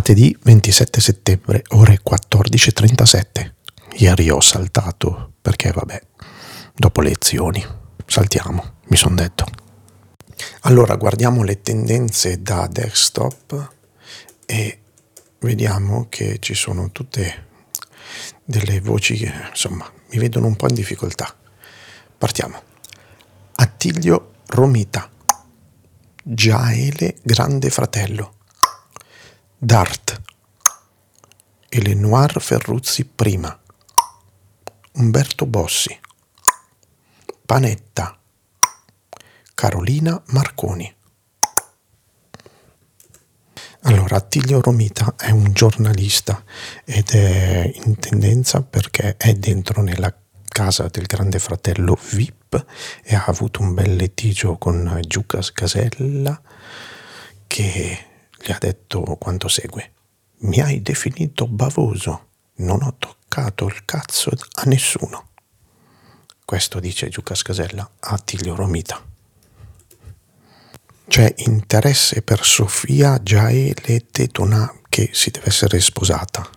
Martedì 0.00 0.34
27 0.44 0.98
settembre, 0.98 1.62
ore 1.72 2.00
14.37. 2.02 3.52
Ieri 3.98 4.30
ho 4.30 4.40
saltato 4.40 5.34
perché, 5.42 5.72
vabbè, 5.72 6.00
dopo 6.74 7.02
le 7.02 7.10
lezioni, 7.10 7.62
saltiamo, 8.06 8.76
mi 8.86 8.96
sono 8.96 9.14
detto. 9.14 9.44
Allora, 10.62 10.96
guardiamo 10.96 11.42
le 11.42 11.60
tendenze 11.60 12.40
da 12.40 12.66
desktop 12.66 13.74
e 14.46 14.80
vediamo 15.40 16.06
che 16.08 16.38
ci 16.40 16.54
sono 16.54 16.90
tutte 16.92 17.48
delle 18.42 18.80
voci 18.80 19.18
che, 19.18 19.30
insomma, 19.50 19.86
mi 20.12 20.18
vedono 20.18 20.46
un 20.46 20.56
po' 20.56 20.68
in 20.68 20.76
difficoltà. 20.76 21.36
Partiamo. 22.16 22.58
Attilio 23.56 24.36
Romita. 24.46 25.10
Giaele 26.22 27.16
Grande 27.22 27.68
Fratello. 27.68 28.38
Dart, 29.62 30.22
Elenoir 31.68 32.40
Ferruzzi 32.40 33.04
prima, 33.04 33.60
Umberto 34.92 35.44
Bossi, 35.44 36.00
Panetta, 37.44 38.18
Carolina 39.52 40.18
Marconi. 40.28 40.90
Allora, 43.82 44.16
Attilio 44.16 44.62
Romita 44.62 45.14
è 45.18 45.28
un 45.28 45.52
giornalista 45.52 46.42
ed 46.86 47.10
è 47.10 47.70
in 47.84 47.98
tendenza 47.98 48.62
perché 48.62 49.18
è 49.18 49.34
dentro 49.34 49.82
nella 49.82 50.16
casa 50.48 50.88
del 50.88 51.04
grande 51.04 51.38
fratello 51.38 51.98
VIP 52.12 52.64
e 53.02 53.14
ha 53.14 53.24
avuto 53.26 53.60
un 53.60 53.74
bel 53.74 53.94
litigio 53.94 54.56
con 54.56 55.00
Giucas 55.06 55.52
Casella 55.52 56.40
che 57.46 58.06
gli 58.42 58.52
ha 58.52 58.58
detto 58.58 59.02
quanto 59.18 59.48
segue. 59.48 59.92
Mi 60.42 60.60
hai 60.60 60.80
definito 60.80 61.46
bavoso, 61.46 62.28
non 62.56 62.82
ho 62.82 62.94
toccato 62.98 63.66
il 63.66 63.84
cazzo 63.84 64.30
a 64.30 64.62
nessuno. 64.64 65.28
Questo 66.44 66.80
dice 66.80 67.08
Giuca 67.08 67.34
Scasella 67.34 67.88
a 68.00 68.18
Tiglio 68.18 68.54
Romita. 68.54 69.00
C'è 71.06 71.34
interesse 71.38 72.22
per 72.22 72.44
Sofia 72.44 73.20
Giaele 73.22 74.06
Tetona 74.10 74.72
che 74.88 75.10
si 75.12 75.30
deve 75.30 75.48
essere 75.48 75.80
sposata. 75.80 76.48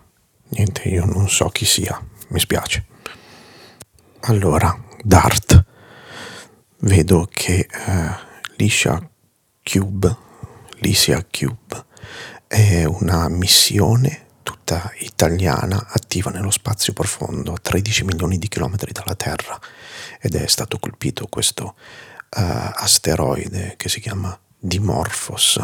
Niente, 0.48 0.88
io 0.88 1.04
non 1.04 1.28
so 1.28 1.48
chi 1.48 1.64
sia, 1.64 2.00
mi 2.28 2.40
spiace. 2.40 2.86
Allora, 4.20 4.76
Dart. 5.02 5.64
Vedo 6.78 7.28
che 7.30 7.66
eh, 7.70 8.14
Liscia 8.56 9.10
Cube 9.62 10.16
l'Isia 10.84 11.24
Cube 11.24 11.86
è 12.46 12.84
una 12.84 13.26
missione 13.30 14.26
tutta 14.42 14.92
italiana 14.98 15.86
attiva 15.88 16.30
nello 16.30 16.50
spazio 16.50 16.92
profondo 16.92 17.54
a 17.54 17.58
13 17.58 18.04
milioni 18.04 18.36
di 18.36 18.48
chilometri 18.48 18.92
dalla 18.92 19.14
Terra 19.14 19.58
ed 20.20 20.34
è 20.34 20.46
stato 20.46 20.78
colpito 20.78 21.26
questo 21.28 21.74
uh, 21.74 22.40
asteroide 22.74 23.76
che 23.78 23.88
si 23.88 23.98
chiama 23.98 24.38
Dimorphos 24.58 25.58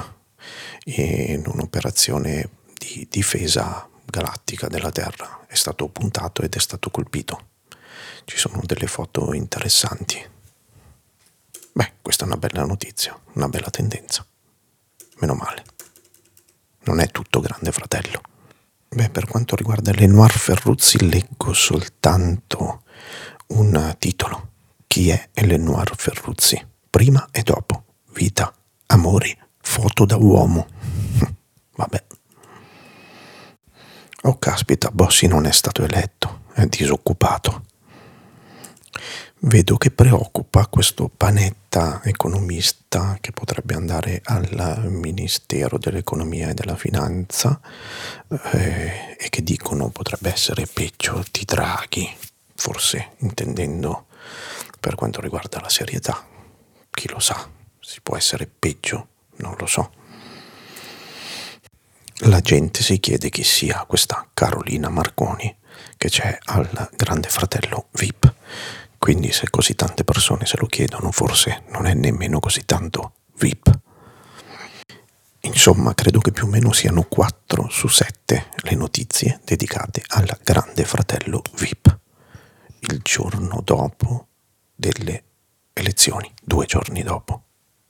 in 0.84 1.42
un'operazione 1.46 2.48
di 2.78 3.06
difesa 3.10 3.86
galattica 4.06 4.68
della 4.68 4.90
Terra. 4.90 5.44
È 5.46 5.54
stato 5.54 5.86
puntato 5.88 6.40
ed 6.40 6.54
è 6.54 6.58
stato 6.58 6.88
colpito. 6.88 7.48
Ci 8.24 8.38
sono 8.38 8.62
delle 8.64 8.86
foto 8.86 9.34
interessanti. 9.34 10.26
Beh, 11.72 11.92
questa 12.00 12.24
è 12.24 12.26
una 12.26 12.38
bella 12.38 12.64
notizia, 12.64 13.18
una 13.34 13.50
bella 13.50 13.68
tendenza 13.68 14.24
meno 15.20 15.34
male. 15.34 15.64
Non 16.84 17.00
è 17.00 17.08
tutto 17.10 17.40
grande 17.40 17.72
fratello. 17.72 18.20
Beh, 18.88 19.10
per 19.10 19.26
quanto 19.26 19.54
riguarda 19.54 19.92
Lenoir 19.92 20.32
Ferruzzi 20.32 21.08
leggo 21.08 21.52
soltanto 21.52 22.82
un 23.48 23.94
titolo. 23.98 24.48
Chi 24.86 25.10
è 25.10 25.28
Lenoir 25.34 25.94
Ferruzzi? 25.94 26.66
Prima 26.90 27.28
e 27.30 27.42
dopo. 27.42 27.84
Vita, 28.12 28.52
amori, 28.86 29.36
foto 29.60 30.04
da 30.04 30.16
uomo. 30.16 30.66
Vabbè. 31.76 32.04
Oh 34.22 34.38
caspita, 34.38 34.90
Bossi 34.90 35.26
non 35.28 35.46
è 35.46 35.52
stato 35.52 35.84
eletto, 35.84 36.42
è 36.52 36.66
disoccupato. 36.66 37.64
Vedo 39.42 39.76
che 39.76 39.90
preoccupa 39.90 40.66
questo 40.66 41.10
panetta 41.14 42.00
economista 42.04 43.16
che 43.20 43.32
potrebbe 43.32 43.74
andare 43.74 44.20
al 44.24 44.86
Ministero 44.90 45.78
dell'Economia 45.78 46.50
e 46.50 46.54
della 46.54 46.76
Finanza 46.76 47.60
eh, 48.52 49.16
e 49.18 49.28
che 49.30 49.42
dicono 49.42 49.88
potrebbe 49.88 50.30
essere 50.32 50.66
peggio 50.66 51.24
di 51.30 51.44
Draghi, 51.44 52.14
forse 52.54 53.12
intendendo 53.18 54.06
per 54.78 54.94
quanto 54.94 55.20
riguarda 55.20 55.60
la 55.60 55.68
serietà. 55.68 56.26
Chi 56.90 57.08
lo 57.08 57.18
sa, 57.18 57.48
si 57.80 58.00
può 58.02 58.16
essere 58.16 58.46
peggio, 58.46 59.08
non 59.36 59.54
lo 59.58 59.66
so. 59.66 59.92
La 62.24 62.40
gente 62.40 62.82
si 62.82 63.00
chiede 63.00 63.30
chi 63.30 63.42
sia 63.42 63.84
questa 63.86 64.28
Carolina 64.34 64.90
Marconi 64.90 65.56
che 65.96 66.10
c'è 66.10 66.38
al 66.44 66.90
grande 66.94 67.28
fratello 67.28 67.86
VIP 67.92 68.34
quindi 69.00 69.32
se 69.32 69.48
così 69.48 69.74
tante 69.74 70.04
persone 70.04 70.44
se 70.44 70.58
lo 70.58 70.66
chiedono, 70.66 71.10
forse 71.10 71.62
non 71.70 71.86
è 71.86 71.94
nemmeno 71.94 72.38
così 72.38 72.66
tanto 72.66 73.14
VIP. 73.38 73.80
Insomma, 75.40 75.94
credo 75.94 76.20
che 76.20 76.32
più 76.32 76.44
o 76.44 76.48
meno 76.48 76.70
siano 76.72 77.04
4 77.04 77.70
su 77.70 77.88
7 77.88 78.48
le 78.56 78.74
notizie 78.74 79.40
dedicate 79.42 80.02
al 80.08 80.38
grande 80.44 80.84
fratello 80.84 81.40
VIP. 81.54 81.98
Il 82.80 83.00
giorno 83.02 83.62
dopo 83.64 84.26
delle 84.74 85.24
elezioni, 85.72 86.30
due 86.42 86.66
giorni 86.66 87.02
dopo. 87.02 87.44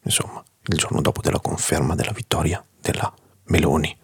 Insomma, 0.04 0.40
il 0.62 0.76
giorno 0.78 1.00
dopo 1.00 1.22
della 1.22 1.40
conferma 1.40 1.96
della 1.96 2.12
vittoria 2.12 2.64
della 2.80 3.12
Meloni. 3.46 3.98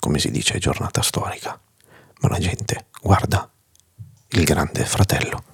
Come 0.00 0.18
si 0.18 0.32
dice, 0.32 0.58
giornata 0.58 1.00
storica. 1.00 1.60
Ma 2.22 2.28
la 2.28 2.40
gente 2.40 2.86
guarda 3.00 3.48
il 4.30 4.42
grande 4.42 4.84
fratello 4.84 5.50